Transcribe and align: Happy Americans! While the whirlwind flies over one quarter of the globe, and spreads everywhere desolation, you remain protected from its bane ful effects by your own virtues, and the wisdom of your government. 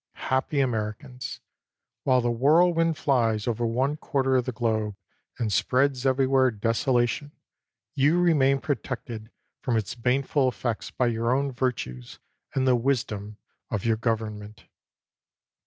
Happy 0.31 0.59
Americans! 0.59 1.41
While 2.05 2.21
the 2.21 2.31
whirlwind 2.31 2.97
flies 2.97 3.47
over 3.47 3.67
one 3.67 3.97
quarter 3.97 4.35
of 4.35 4.45
the 4.45 4.51
globe, 4.51 4.95
and 5.37 5.53
spreads 5.53 6.07
everywhere 6.07 6.49
desolation, 6.49 7.33
you 7.93 8.19
remain 8.19 8.59
protected 8.61 9.29
from 9.61 9.77
its 9.77 9.93
bane 9.93 10.23
ful 10.23 10.47
effects 10.49 10.89
by 10.89 11.05
your 11.05 11.31
own 11.35 11.51
virtues, 11.51 12.17
and 12.55 12.67
the 12.67 12.75
wisdom 12.75 13.37
of 13.69 13.85
your 13.85 13.95
government. 13.97 14.65